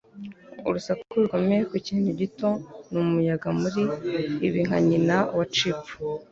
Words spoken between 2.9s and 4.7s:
"umuyaga muri" ibi,